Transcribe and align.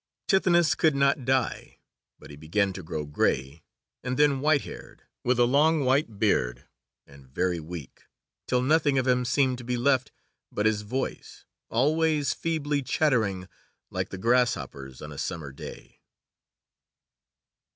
Tithonus 0.27 0.73
could 0.73 0.95
not 0.95 1.25
die, 1.25 1.77
but 2.17 2.31
he 2.31 2.35
began 2.35 2.73
to 2.73 2.81
grow 2.81 3.05
grey, 3.05 3.63
and 4.03 4.17
then 4.17 4.39
white 4.39 4.61
haired, 4.63 5.03
with 5.23 5.37
a 5.37 5.43
long 5.45 5.85
white 5.85 6.17
beard, 6.17 6.67
and 7.05 7.27
very 7.27 7.59
weak, 7.59 8.05
till 8.47 8.63
nothing 8.63 8.97
of 8.97 9.05
him 9.05 9.23
seemed 9.25 9.59
to 9.59 9.63
be 9.63 9.77
left 9.77 10.11
but 10.51 10.65
his 10.65 10.81
voice, 10.81 11.45
always 11.69 12.33
feebly 12.33 12.81
chattering 12.81 13.47
like 13.91 14.09
the 14.09 14.17
grasshoppers 14.17 15.03
on 15.03 15.11
a 15.11 15.19
summer 15.19 15.51
day. 15.51 16.01